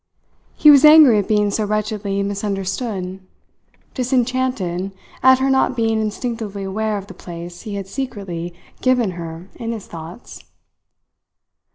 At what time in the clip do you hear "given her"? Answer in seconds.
8.81-9.47